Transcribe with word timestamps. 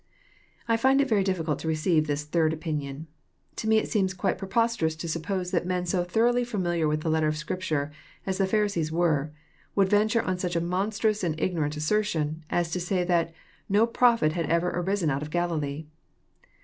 I 0.67 0.77
find 0.77 0.99
it 0.99 1.07
very 1.07 1.23
difflcalt 1.23 1.59
to 1.59 1.67
receive 1.67 2.07
this 2.07 2.23
third 2.23 2.53
opinion. 2.53 3.05
To 3.57 3.67
me 3.67 3.77
it 3.77 3.87
seems 3.87 4.15
quite 4.15 4.39
preposterous 4.39 4.95
to 4.95 5.07
suppose 5.07 5.51
that 5.51 5.63
men 5.67 5.85
so 5.85 6.03
thoroughly 6.03 6.43
familiar 6.43 6.87
with 6.87 7.01
the 7.01 7.09
letter 7.11 7.27
of 7.27 7.37
Scripture, 7.37 7.91
as 8.25 8.39
the 8.39 8.47
Pharisees 8.47 8.91
were, 8.91 9.31
would 9.75 9.89
venture 9.89 10.23
on 10.23 10.39
such 10.39 10.55
a 10.55 10.59
monstrous 10.59 11.23
and 11.23 11.39
ignorant 11.39 11.77
assertion, 11.77 12.43
as 12.49 12.71
to 12.71 12.79
say 12.79 13.03
that 13.03 13.31
no 13.69 13.85
prophet 13.85 14.31
had 14.31 14.47
ever 14.47 14.69
arisen 14.71 15.11
out 15.11 15.21
of 15.21 15.29
Galilee!" 15.29 15.85